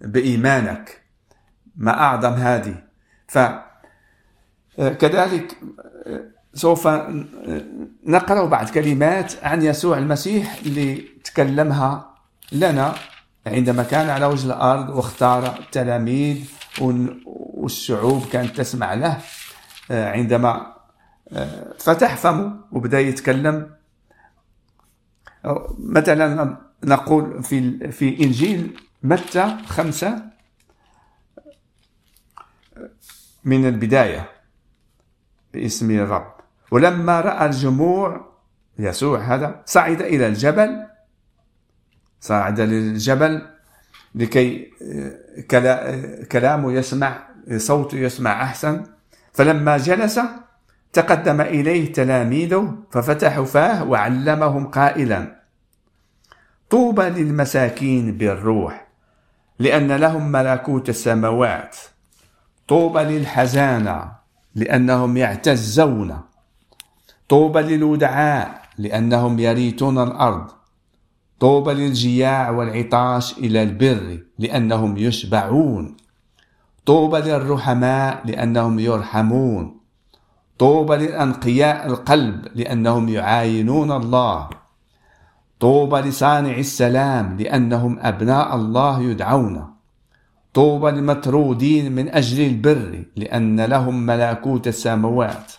بإيمانك 0.00 1.02
ما 1.76 2.00
أعظم 2.00 2.32
هذه. 2.32 2.82
فكذلك 4.76 5.56
سوف 6.54 6.88
نقرأ 8.06 8.46
بعض 8.46 8.70
كلمات 8.70 9.32
عن 9.44 9.62
يسوع 9.62 9.98
المسيح 9.98 10.54
اللي 10.66 11.04
تكلمها 11.24 12.14
لنا 12.52 12.94
عندما 13.46 13.82
كان 13.82 14.10
على 14.10 14.26
وجه 14.26 14.46
الأرض 14.46 14.88
واختار 14.90 15.58
التلاميذ 15.58 16.59
والشعوب 16.78 18.26
كانت 18.32 18.56
تسمع 18.56 18.94
له 18.94 19.20
عندما 19.90 20.76
فتح 21.78 22.16
فمه 22.16 22.60
وبدأ 22.72 23.00
يتكلم. 23.00 23.76
مثلا 25.78 26.56
نقول 26.84 27.42
في 27.42 27.90
في 27.92 28.24
إنجيل 28.24 28.80
متى 29.02 29.56
خمسة 29.66 30.22
من 33.44 33.68
البداية 33.68 34.30
باسم 35.54 35.90
الرب. 35.90 36.34
ولما 36.70 37.20
رأى 37.20 37.46
الجموع 37.46 38.30
يسوع 38.78 39.34
هذا 39.34 39.62
صعد 39.66 40.00
إلى 40.02 40.26
الجبل. 40.26 40.86
صعد 42.20 42.60
للجبل 42.60 43.49
لكي 44.14 44.70
كلامه 46.32 46.72
يسمع 46.72 47.18
صوته 47.56 47.98
يسمع 47.98 48.42
أحسن. 48.42 48.82
فلما 49.32 49.76
جلس 49.76 50.20
تقدم 50.92 51.40
إليه 51.40 51.92
تلاميذه 51.92 52.74
ففتحوا 52.90 53.44
فاه 53.44 53.84
وعلمهم 53.84 54.66
قائلا 54.66 55.40
طوبى 56.70 57.02
للمساكين 57.02 58.18
بالروح 58.18 58.86
لأن 59.58 59.92
لهم 59.92 60.32
ملكوت 60.32 60.88
السماوات. 60.88 61.76
طوبى 62.68 63.00
للحزانة 63.00 64.12
لأنهم 64.54 65.16
يعتزون. 65.16 66.20
طوبى 67.28 67.60
للودعاء 67.60 68.62
لأنهم 68.78 69.38
يريتون 69.38 70.02
الأرض. 70.02 70.50
طوبى 71.40 71.72
للجياع 71.72 72.50
والعطاش 72.50 73.38
إلى 73.38 73.62
البر 73.62 74.18
لأنهم 74.38 74.96
يشبعون. 74.96 75.96
طوبى 76.86 77.18
للرحماء 77.18 78.20
لأنهم 78.24 78.78
يرحمون. 78.78 79.80
طوبى 80.58 80.96
للأنقياء 80.96 81.86
القلب 81.86 82.46
لأنهم 82.54 83.08
يعاينون 83.08 83.92
الله. 83.92 84.48
طوبى 85.60 85.96
لصانع 85.96 86.56
السلام 86.56 87.36
لأنهم 87.36 87.98
أبناء 88.00 88.56
الله 88.56 89.02
يدعون. 89.02 89.66
طوبى 90.54 90.90
للمطرودين 90.90 91.92
من 91.92 92.08
أجل 92.08 92.46
البر 92.46 93.04
لأن 93.16 93.60
لهم 93.60 94.06
ملكوت 94.06 94.68
السماوات. 94.68 95.52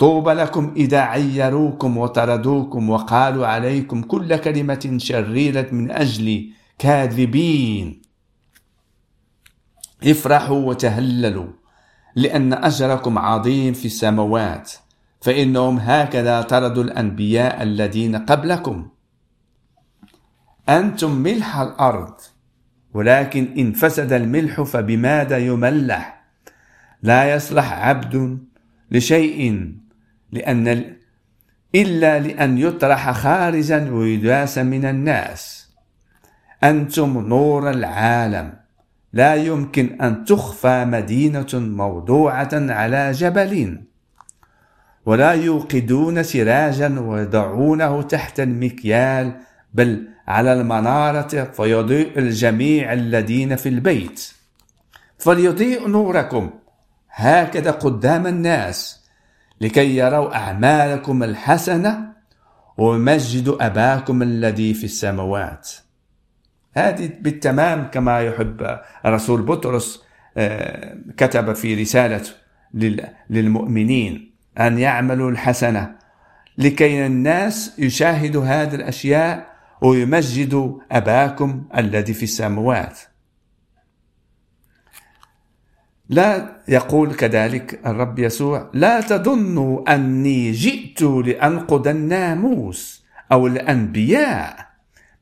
طوبى 0.00 0.32
لكم 0.32 0.72
إذا 0.76 1.00
عيروكم 1.00 1.96
وطردوكم 1.96 2.90
وقالوا 2.90 3.46
عليكم 3.46 4.02
كل 4.02 4.36
كلمة 4.36 4.94
شريرة 4.96 5.66
من 5.72 5.90
أجل 5.90 6.52
كاذبين. 6.78 8.02
افرحوا 10.04 10.56
وتهللوا 10.56 11.46
لأن 12.16 12.52
أجركم 12.52 13.18
عظيم 13.18 13.72
في 13.72 13.84
السماوات 13.84 14.72
فإنهم 15.20 15.78
هكذا 15.78 16.42
طردوا 16.42 16.84
الأنبياء 16.84 17.62
الذين 17.62 18.16
قبلكم. 18.16 18.88
أنتم 20.68 21.10
ملح 21.10 21.56
الأرض 21.56 22.14
ولكن 22.94 23.54
إن 23.58 23.72
فسد 23.72 24.12
الملح 24.12 24.60
فبماذا 24.62 25.38
يملح؟ 25.38 26.24
لا 27.02 27.34
يصلح 27.34 27.72
عبد 27.72 28.38
لشيء 28.90 29.72
لأن 30.32 30.96
إلا 31.74 32.18
لأن 32.18 32.58
يطرح 32.58 33.10
خارجا 33.10 33.90
ويداس 33.90 34.58
من 34.58 34.84
الناس. 34.84 35.70
أنتم 36.64 37.26
نور 37.28 37.70
العالم. 37.70 38.52
لا 39.12 39.34
يمكن 39.34 40.00
أن 40.02 40.24
تخفى 40.24 40.84
مدينة 40.84 41.46
موضوعة 41.54 42.50
على 42.52 43.12
جبل. 43.12 43.80
ولا 45.06 45.32
يوقدون 45.32 46.22
سراجا 46.22 47.00
ويضعونه 47.00 48.02
تحت 48.02 48.40
المكيال 48.40 49.32
بل 49.74 50.08
على 50.28 50.52
المنارة 50.52 51.44
فيضيء 51.44 52.18
الجميع 52.18 52.92
الذين 52.92 53.56
في 53.56 53.68
البيت. 53.68 54.32
فليضيء 55.18 55.88
نوركم. 55.88 56.50
هكذا 57.10 57.70
قدام 57.70 58.26
الناس. 58.26 58.99
لكي 59.60 59.96
يروا 59.96 60.36
أعمالكم 60.36 61.22
الحسنة 61.22 62.12
ويمجدوا 62.78 63.66
أباكم 63.66 64.22
الذي 64.22 64.74
في 64.74 64.84
السماوات. 64.84 65.70
هذه 66.76 67.10
بالتمام 67.20 67.90
كما 67.90 68.20
يحب 68.20 68.78
رسول 69.06 69.42
بطرس 69.42 70.02
آه، 70.36 70.96
كتب 71.16 71.52
في 71.52 71.74
رسالته 71.74 72.30
للمؤمنين 73.30 74.34
أن 74.60 74.78
يعملوا 74.78 75.30
الحسنة 75.30 75.94
لكي 76.58 77.06
الناس 77.06 77.78
يشاهدوا 77.78 78.44
هذه 78.44 78.74
الأشياء 78.74 79.46
ويمجدوا 79.82 80.78
أباكم 80.92 81.64
الذي 81.76 82.14
في 82.14 82.22
السماوات. 82.22 82.98
لا 86.10 86.56
يقول 86.68 87.14
كذلك 87.14 87.80
الرب 87.86 88.18
يسوع 88.18 88.70
لا 88.74 89.00
تظنوا 89.00 89.94
أني 89.94 90.52
جئت 90.52 91.02
لأنقض 91.02 91.88
الناموس 91.88 93.04
أو 93.32 93.46
الأنبياء. 93.46 94.66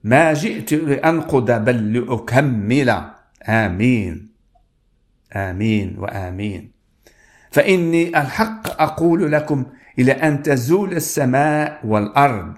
ما 0.05 0.33
جئت 0.33 0.73
لأنقض 0.73 1.65
بل 1.65 1.93
لأكمل. 1.93 3.03
آمين. 3.49 4.29
آمين 5.37 5.97
وآمين. 5.99 6.73
فإني 7.51 8.09
الحق 8.09 8.83
أقول 8.83 9.33
لكم 9.33 9.67
إلى 9.99 10.13
أن 10.13 10.43
تزول 10.43 10.93
السماء 10.93 11.81
والأرض. 11.85 12.55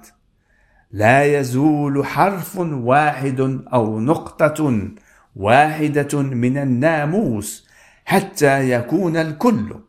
لا 0.92 1.24
يزول 1.24 2.06
حرف 2.06 2.58
واحد 2.58 3.40
أو 3.72 4.00
نقطة 4.00 4.88
واحدة 5.36 6.22
من 6.22 6.58
الناموس 6.58 7.69
حتى 8.04 8.70
يكون 8.70 9.16
الكل. 9.16 9.80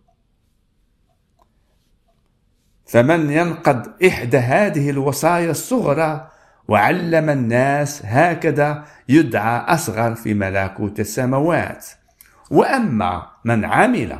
فمن 2.85 3.29
ينقض 3.29 4.03
إحدى 4.05 4.37
هذه 4.37 4.89
الوصايا 4.89 5.51
الصغرى 5.51 6.31
وعلم 6.67 7.29
الناس 7.29 8.01
هكذا 8.05 8.85
يدعى 9.09 9.59
أصغر 9.73 10.15
في 10.15 10.33
ملكوت 10.33 10.99
السماوات. 10.99 11.85
وأما 12.51 13.27
من 13.45 13.65
عمل 13.65 14.19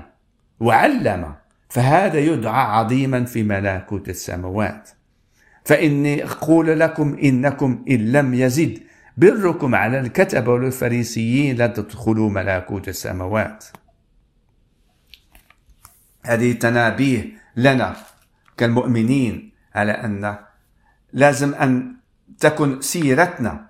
وعلم 0.60 1.36
فهذا 1.70 2.20
يدعى 2.20 2.64
عظيما 2.64 3.26
في 3.26 3.44
ملكوت 3.44 4.10
السماوات. 4.10 4.90
فإني 5.66 6.24
أقول 6.24 6.80
لكم 6.80 7.18
إنكم 7.24 7.86
إن 7.90 8.12
لم 8.12 8.34
يزد 8.34 8.80
بركم 9.18 9.76
على 9.76 10.00
الكتبة 10.00 10.52
والفريسيين 10.52 11.56
لا 11.56 11.68
تدخلوا 11.68 12.30
ملكوت 12.30 12.88
السماوات. 12.88 13.66
هذه 16.24 16.52
تنابيه 16.54 17.26
لنا 17.56 17.96
كالمؤمنين 18.58 19.52
على 19.76 19.92
أن 19.92 20.38
لازم 21.14 21.54
أن 21.54 21.96
تكن 22.40 22.82
سيرتنا 22.82 23.70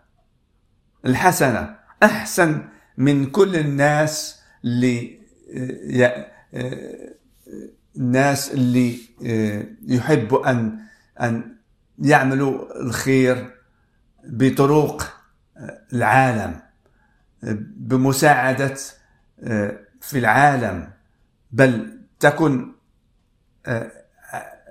الحسنة 1.06 1.76
أحسن 2.04 2.62
من 2.98 3.26
كل 3.26 3.56
الناس 3.56 4.42
اللي 4.66 5.20
الناس 7.98 8.52
اللي 8.54 8.98
يحبوا 9.88 10.52
أن 10.52 10.80
أن 11.22 11.56
يعملوا 12.00 12.82
الخير 12.82 13.52
بطرق 14.24 15.18
العالم 15.94 16.60
بمساعدة 17.78 18.76
في 20.02 20.14
العالم 20.20 20.90
بل 21.52 22.01
تكن 22.22 22.72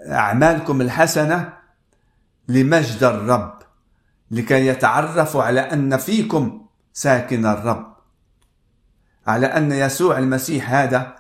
أعمالكم 0.06 0.80
الحسنة 0.80 1.52
لمجد 2.48 3.04
الرب 3.04 3.58
لكي 4.30 4.66
يتعرفوا 4.66 5.42
على 5.42 5.60
أن 5.60 5.96
فيكم 5.96 6.66
ساكن 6.92 7.46
الرب 7.46 7.96
على 9.26 9.46
أن 9.46 9.72
يسوع 9.72 10.18
المسيح 10.18 10.70
هذا 10.70 11.16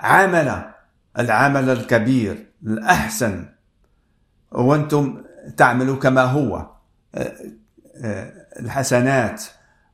عمل 0.00 0.70
العمل 1.18 1.70
الكبير 1.70 2.46
الأحسن. 2.66 3.46
وأنتم 4.52 5.22
تعملوا 5.56 5.96
كما 5.96 6.22
هو 6.22 6.70
الحسنات 8.60 9.44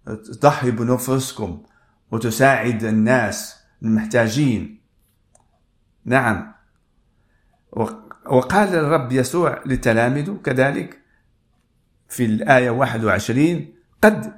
تضحي 0.07 0.71
بنفسكم 0.71 1.63
وتساعد 2.11 2.85
الناس 2.85 3.57
المحتاجين. 3.83 4.76
نعم. 6.07 6.53
وقال 8.27 8.75
الرب 8.75 9.13
يسوع 9.13 9.61
لتلامذه 9.67 10.39
كذلك 10.45 10.99
في 12.09 12.25
الآية 12.25 12.71
21 12.71 13.67
قد 14.03 14.35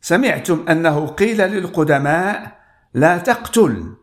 سمعتم 0.00 0.64
أنه 0.68 1.06
قيل 1.06 1.38
للقدماء 1.38 2.60
لا 2.94 3.18
تقتل 3.18 3.94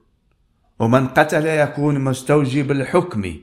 ومن 0.80 1.08
قتل 1.08 1.45
يكون 1.45 1.99
مستوجب 1.99 2.71
الحكم. 2.71 3.36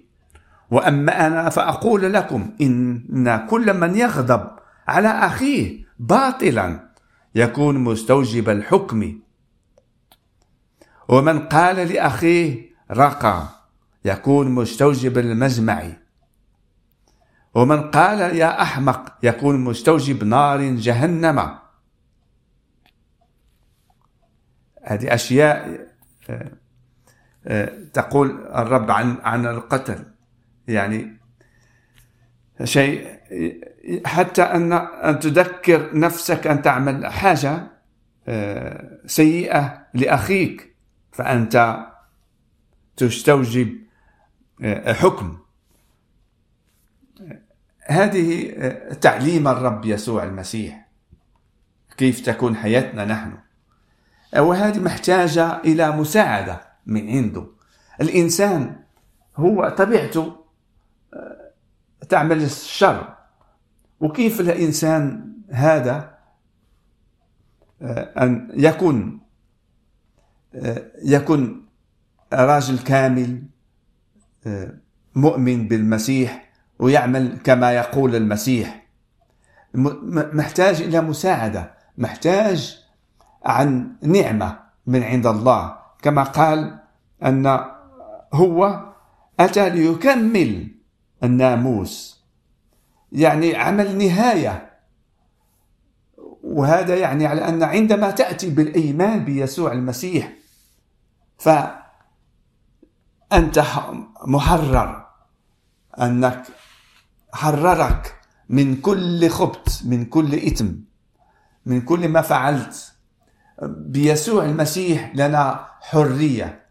وأما 0.71 1.27
أنا 1.27 1.51
فأقول 1.51 2.13
لكم 2.13 2.51
إن 2.61 3.47
كل 3.51 3.75
من 3.75 3.97
يغضب 3.97 4.51
على 4.89 5.09
أخيه 5.09 5.85
باطلا 5.99 6.91
يكون 7.35 7.79
مستوجب 7.79 8.49
الحكم. 8.49 9.21
ومن 11.09 11.39
قال 11.39 11.77
لأخيه 11.77 12.71
رقى. 12.91 13.64
يكون 14.05 14.49
مستوجب 14.49 15.19
المجمع 15.19 15.85
ومن 17.55 17.91
قال 17.91 18.37
يا 18.37 18.63
أحمق 18.63 19.19
يكون 19.23 19.65
مستوجب 19.65 20.25
نار 20.25 20.63
جهنم. 20.63 21.59
هذه 24.83 25.15
أشياء 25.15 25.87
آه، 26.31 26.53
آه، 27.47 27.73
تقول 27.93 28.31
الرب 28.47 28.91
عن 28.91 29.17
عن 29.23 29.47
القتل. 29.47 30.05
يعني 30.69 31.19
شيء 32.65 33.19
حتى 34.07 34.43
أن 34.43 34.73
أن 34.73 35.19
تذكر 35.19 35.99
نفسك 35.99 36.47
أن 36.47 36.63
تعمل 36.63 37.07
حاجة 37.07 37.75
آه، 38.29 39.01
سيئة 39.07 39.87
لأخيك 39.95 40.77
فأنت 41.13 41.87
تستوجب 42.97 43.84
حكم. 44.87 45.39
هذه 47.87 48.53
تعليم 49.01 49.49
الرب 49.49 49.85
يسوع 49.85 50.25
المسيح. 50.25 50.89
كيف 51.97 52.21
تكون 52.21 52.57
حياتنا 52.57 53.05
نحن. 53.05 53.39
وهذه 54.37 54.79
محتاجة 54.79 55.61
إلى 55.61 55.91
مساعدة 55.91 56.61
من 56.87 57.11
عنده. 57.11 57.47
الإنسان 58.01 58.77
هو 59.37 59.69
طبيعته 59.69 60.37
آه، 61.15 61.51
تعمل 62.09 62.43
الشر. 62.43 63.15
وكيف 64.01 64.41
الإنسان 64.41 65.33
هذا 65.51 66.19
آه، 67.83 68.25
أن 68.25 68.51
يكون 68.55 69.21
آه، 70.55 70.83
يكون 71.05 71.67
راجل 72.33 72.79
كامل 72.79 73.43
مؤمن 75.15 75.69
بالمسيح 75.69 76.51
ويعمل 76.79 77.39
كما 77.45 77.73
يقول 77.73 78.17
المسيح. 78.17 78.87
محتاج 79.75 80.83
إلى 80.83 81.01
مساعدة 81.01 81.75
محتاج 81.99 82.81
عن 83.45 83.97
نعمة 84.03 84.59
من 84.87 85.03
عند 85.03 85.27
الله. 85.27 85.77
كما 86.03 86.23
قال 86.23 86.79
أن 87.25 87.61
هو 88.33 88.81
أتى 89.41 89.71
ليكمل 89.71 90.69
الناموس. 91.25 92.25
يعني 93.13 93.57
عمل 93.57 93.99
نهاية. 93.99 94.71
وهذا 96.43 96.97
يعني 96.97 97.27
على 97.27 97.49
أن 97.49 97.63
عندما 97.63 98.11
تأتي 98.11 98.51
بالإيمان 98.51 99.25
بيسوع 99.25 99.73
المسيح 99.73 100.33
فأنت 103.31 103.65
محرر. 104.27 105.07
أنك 106.01 106.43
حررك 107.33 108.15
من 108.49 108.77
كل 108.77 109.29
خبث 109.29 109.87
من 109.87 110.05
كل 110.05 110.35
إثم 110.35 110.69
من 111.67 111.81
كل 111.81 112.09
ما 112.09 112.21
فعلت. 112.23 112.93
بيسوع 113.63 114.45
المسيح 114.45 115.13
لنا 115.15 115.67
حرية. 115.81 116.65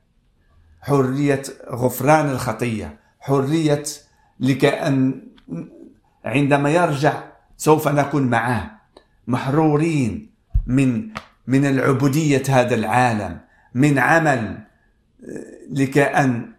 حرية 0.81 1.41
غفران 1.71 2.29
الخطية. 2.29 2.99
حرية 3.19 3.83
لكأن 4.39 5.27
عندما 6.25 6.69
يرجع 6.69 7.23
سوف 7.57 7.87
نكون 7.87 8.23
معه. 8.23 8.81
محرورين 9.27 10.31
من 10.67 11.09
من 11.47 11.65
العبودية 11.65 12.43
هذا 12.49 12.75
العالم. 12.75 13.39
من 13.73 13.99
عمل 13.99 14.63
لكأن 15.69 16.51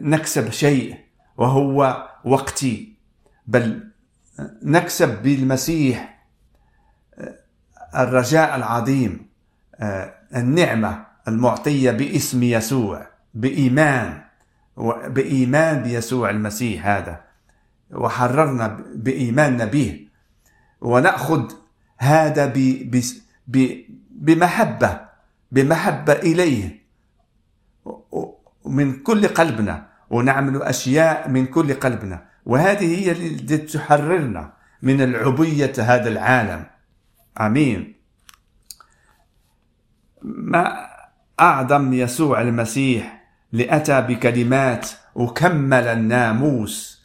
نكسب 0.00 0.50
شيء 0.50 0.96
وهو 1.36 2.08
وقتي 2.24 2.92
بل 3.46 3.88
نكسب 4.62 5.22
بالمسيح 5.22 6.12
الرجاء 7.96 8.56
العظيم 8.56 9.26
آه، 9.80 10.14
النعمة 10.36 11.06
المعطية 11.28 11.90
باسم 11.90 12.42
يسوع 12.42 13.06
بإيمان 13.34 14.22
بإيمان 15.06 15.82
بيسوع 15.82 16.30
المسيح 16.30 16.86
هذا. 16.86 17.20
وحررنا 17.90 18.84
بإيماننا 18.94 19.64
به. 19.64 20.08
ونأخذ 20.80 21.52
هذا 21.98 22.52
بمحبة 24.10 25.00
بمحبة 25.52 26.12
إليه. 26.12 26.81
من 28.66 28.92
كل 28.92 29.28
قلبنا 29.28 29.86
ونعمل 30.10 30.62
أشياء 30.62 31.28
من 31.28 31.46
كل 31.46 31.74
قلبنا. 31.74 32.24
وهذه 32.46 32.98
هي 33.04 33.12
التي 33.12 33.58
تحررنا 33.58 34.52
من 34.82 35.00
العبية 35.00 35.72
هذا 35.78 36.08
العالم. 36.08 36.64
آمين. 37.40 37.94
ما 40.22 40.86
أعظم 41.40 41.92
يسوع 41.92 42.40
المسيح 42.40 43.22
لأتى 43.52 44.00
بكلمات 44.00 44.88
وكمل 45.14 45.86
الناموس. 45.86 47.02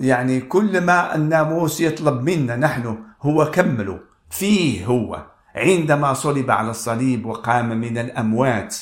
يعني 0.00 0.40
كل 0.40 0.80
ما 0.80 1.14
الناموس 1.14 1.80
يطلب 1.80 2.30
منا 2.30 2.56
نحن 2.56 2.98
هو 3.22 3.50
كمله. 3.50 4.00
فيه 4.30 4.86
هو. 4.86 5.26
عندما 5.54 6.12
صلب 6.12 6.50
على 6.50 6.70
الصليب 6.70 7.26
وقام 7.26 7.80
من 7.80 7.98
الأموات. 7.98 8.76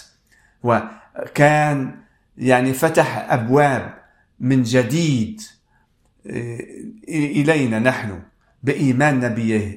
وكان 1.23 1.97
يعني 2.37 2.73
فتح 2.73 3.33
أبواب 3.33 3.95
من 4.41 4.63
جديد 4.63 5.41
إلينا 7.09 7.79
نحن 7.79 8.23
بإيماننا 8.63 9.29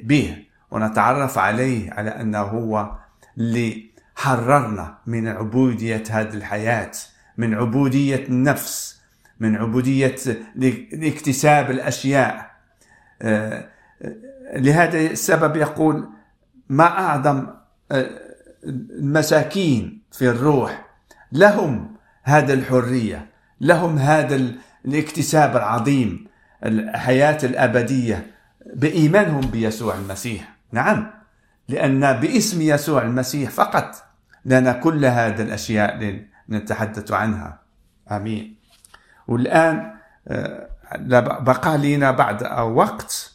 به 0.04 0.38
ونتعرف 0.72 1.38
عليه 1.38 1.92
على 1.92 2.10
أنه 2.10 2.40
هو 2.40 2.98
اللي 3.38 3.94
حررنا 4.16 4.98
من 5.08 5.28
عبودية 5.28 6.04
هذه 6.10 6.34
الحياة 6.34 6.92
من 7.38 7.54
عبودية 7.54 8.26
النفس 8.30 9.02
من 9.40 9.56
عبودية 9.56 10.16
لاكتساب 10.94 11.72
الأشياء. 11.72 12.52
آه، 13.22 13.70
لهذا 14.56 15.00
السبب 15.00 15.56
يقول 15.56 16.10
ما 16.70 16.84
أعظم 16.84 17.48
آه، 17.92 18.10
المساكين 18.64 20.04
في 20.12 20.30
الروح 20.30 20.93
لهم 21.34 21.96
هذا 22.24 22.54
الحرية 22.54 23.26
لهم 23.62 23.98
هذا 23.98 24.54
الاكتساب 24.86 25.58
العظيم 25.58 26.28
الحياة 26.66 27.38
الأبدية 27.44 28.32
بإيمانهم 28.76 29.42
بيسوع 29.42 29.96
المسيح. 29.96 30.56
نعم 30.72 31.12
لأن 31.70 32.14
باسم 32.14 32.62
يسوع 32.62 33.02
المسيح 33.02 33.50
فقط 33.50 34.04
لنا 34.46 34.72
كل 34.74 35.06
هذه 35.06 35.42
الأشياء 35.42 36.20
نتحدث 36.50 37.12
عنها. 37.12 37.60
آمين. 38.12 38.56
والآن 39.28 39.94
آه، 40.28 40.70
بقى 41.40 41.78
لنا 41.78 42.12
بعد 42.12 42.44
وقت 42.60 43.34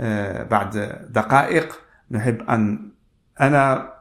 آه، 0.00 0.42
بعد 0.42 0.98
دقائق 1.10 1.80
نحب 2.10 2.42
أن 2.50 2.90
أنا 3.40 3.92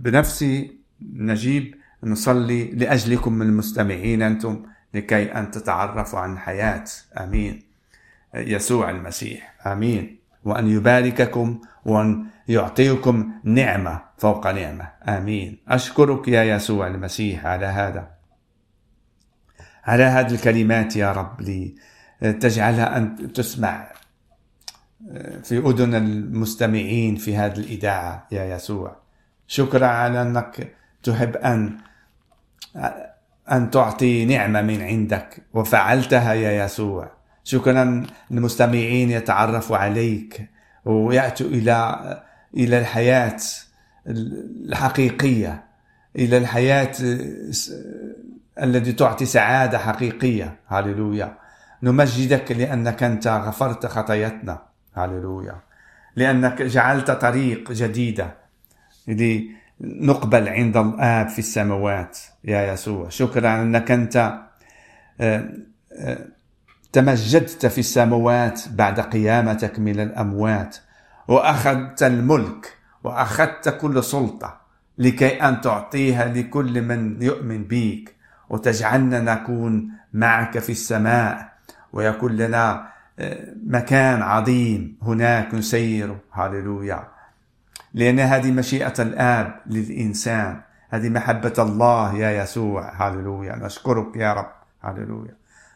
بنفسي 0.00 0.78
نجيب 1.00 1.74
نصلي 2.04 2.70
لأجلكم 2.70 3.42
المستمعين 3.42 4.22
أنتم 4.22 4.62
لكي 4.94 5.32
أن 5.32 5.50
تتعرفوا 5.50 6.18
عن 6.18 6.38
حياة. 6.38 6.84
آمين. 7.18 7.62
يسوع 8.34 8.90
المسيح. 8.90 9.54
آمين. 9.66 10.18
وأن 10.44 10.68
يبارككم 10.68 11.60
وأن 11.84 12.26
يعطيكم 12.48 13.32
نعمة 13.44 14.02
فوق 14.18 14.46
نعمة. 14.46 14.88
آمين. 15.08 15.58
أشكرك 15.68 16.28
يا 16.28 16.44
يسوع 16.44 16.86
المسيح 16.86 17.46
على 17.46 17.66
هذا. 17.66 18.08
على 19.84 20.02
هذه 20.02 20.34
الكلمات 20.34 20.96
يا 20.96 21.12
رب 21.12 21.40
لي 21.40 21.74
تجعلها 22.20 22.96
أن 22.96 23.32
تسمع 23.32 23.92
في 25.42 25.58
أذن 25.58 25.94
المستمعين 25.94 27.16
في 27.16 27.36
هذه 27.36 27.58
الإذاعة 27.58 28.26
يا 28.32 28.44
يسوع. 28.56 28.96
شكرا 29.46 29.86
على 29.86 30.22
أنك 30.22 30.74
تحب 31.02 31.36
أن 31.36 31.78
أن 33.52 33.70
تعطي 33.70 34.24
نعمة 34.24 34.62
من 34.62 34.82
عندك 34.82 35.42
وفعلتها 35.54 36.34
يا 36.34 36.64
يسوع. 36.64 37.10
شكرا 37.44 38.06
المستمعين 38.30 39.10
يتعرفوا 39.10 39.76
عليك 39.76 40.48
ويأتوا 40.84 41.46
إلى 41.46 42.22
إلى 42.56 42.78
الحياة 42.78 43.36
الحقيقية 44.06 45.64
إلى 46.16 46.38
الحياة 46.38 46.92
التي 48.62 48.92
تعطي 48.92 49.24
سعادة 49.24 49.78
حقيقية. 49.78 50.56
هاللويا 50.68 51.38
نمجدك 51.82 52.52
لأنك 52.52 53.02
أنت 53.02 53.28
غفرت 53.28 53.86
خطايتنا. 53.86 54.62
هاللويا 54.94 55.56
لأنك 56.16 56.62
جعلت 56.62 57.10
طريق 57.10 57.72
جديدة 57.72 58.34
لنقبل 59.84 60.48
عند 60.48 60.76
الآب 60.76 61.28
في 61.28 61.38
السماوات. 61.38 62.18
يا 62.44 62.72
يسوع 62.72 63.08
شكرا 63.08 63.62
أنك 63.62 63.90
أنت 63.90 64.40
آه، 65.20 65.50
آه، 65.98 66.26
تمجدت 66.92 67.66
في 67.66 67.78
السماوات 67.78 68.62
بعد 68.68 69.00
قيامتك 69.00 69.78
من 69.78 70.00
الأموات 70.00 70.76
وأخذت 71.28 72.02
الملك 72.02 72.76
وأخذت 73.04 73.68
كل 73.68 74.04
سلطة 74.04 74.60
لكي 74.98 75.42
أن 75.42 75.60
تعطيها 75.60 76.24
لكل 76.24 76.82
من 76.82 77.22
يؤمن 77.22 77.64
بيك 77.64 78.14
وتجعلنا 78.50 79.20
نكون 79.34 79.90
معك 80.12 80.58
في 80.58 80.72
السماء 80.72 81.52
ويكون 81.92 82.36
لنا 82.36 82.88
آه، 83.18 83.54
مكان 83.66 84.22
عظيم 84.22 84.98
هناك 85.02 85.54
نسير 85.54 86.16
هاللويا. 86.32 87.13
لأن 87.94 88.20
هذه 88.20 88.50
مشيئة 88.50 88.94
الآب 88.98 89.60
للإنسان. 89.66 90.60
هذه 90.90 91.08
محبة 91.08 91.52
الله 91.58 92.14
يا 92.14 92.42
يسوع. 92.42 92.92
هاللويا. 92.94 93.56
نشكرك 93.56 94.16
يا 94.16 94.32
رب. 94.32 94.52
هاللويا. 94.82 95.34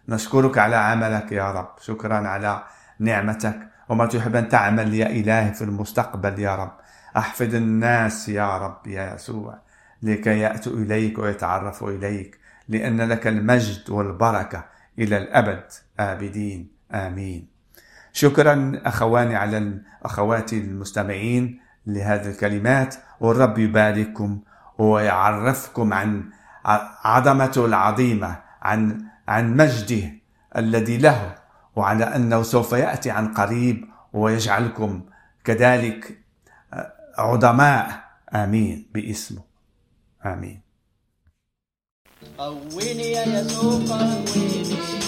نشكرك 0.08 0.58
على 0.58 0.76
عملك 0.76 1.32
يا 1.32 1.52
رب. 1.52 1.68
شكرا 1.80 2.28
على 2.28 2.62
نعمتك. 2.98 3.58
وما 3.88 4.06
تحب 4.06 4.36
أن 4.36 4.48
تعمل 4.48 4.94
يا 4.94 5.06
إلهي 5.06 5.54
في 5.54 5.62
المستقبل 5.62 6.38
يا 6.38 6.56
رب. 6.56 6.72
أحفظ 7.16 7.54
الناس 7.54 8.28
يا 8.28 8.58
رب 8.58 8.86
يا 8.86 9.14
يسوع. 9.14 9.58
لكي 10.02 10.38
يأتوا 10.38 10.72
إليك 10.72 11.18
ويتعرفوا 11.18 11.90
إليك. 11.90 12.38
لأن 12.68 13.00
لك 13.00 13.26
المجد 13.26 13.90
والبركة 13.90 14.64
إلى 14.98 15.16
الأبد. 15.16 15.64
آبدين. 16.00 16.70
آمين. 16.92 17.48
شكرا 18.12 18.72
أخواني 18.84 19.36
على 19.36 19.78
أخواتي 20.02 20.58
المستمعين. 20.58 21.67
لهذه 21.88 22.28
الكلمات 22.30 22.94
والرب 23.20 23.58
يبارككم 23.58 24.40
ويعرفكم 24.78 25.92
عن 25.92 26.30
عظمته 27.04 27.66
العظيمة 27.66 28.38
عن 28.62 29.04
عن 29.28 29.56
مجده 29.56 30.12
الذي 30.56 30.98
له 30.98 31.34
وعلى 31.76 32.04
أنه 32.04 32.42
سوف 32.42 32.72
يأتي 32.72 33.10
عن 33.10 33.34
قريب 33.34 33.84
ويجعلكم 34.12 35.02
كذلك 35.44 36.18
عظماء. 37.18 38.08
آمين 38.34 38.90
باسمه. 38.94 39.42
آمين. 40.26 40.60
قويني 42.38 43.12
يا 43.12 43.24
يسوع 43.40 43.98
قويني. 43.98 45.07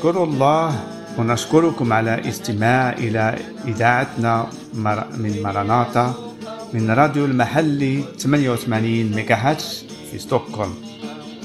نشكر 0.00 0.24
الله 0.24 0.80
ونشكركم 1.18 1.92
على 1.92 2.28
استماع 2.28 2.92
إلى 2.92 3.38
إذاعتنا 3.68 4.46
من 4.74 5.42
مراناتا 5.42 6.14
من 6.72 6.90
راديو 6.90 7.24
المحلي 7.24 8.04
88 8.18 9.10
ميجاهرتز 9.16 9.84
في 10.10 10.18
ستوكهولم 10.18 10.74